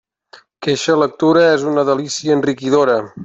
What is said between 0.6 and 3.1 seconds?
Que eixa lectura és una delícia enriquidora.